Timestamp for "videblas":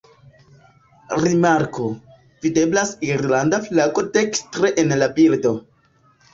2.47-2.95